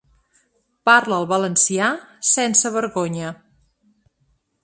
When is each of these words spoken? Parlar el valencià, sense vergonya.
Parlar 0.89 1.19
el 1.23 1.25
valencià, 1.33 1.91
sense 2.31 2.73
vergonya. 2.79 3.31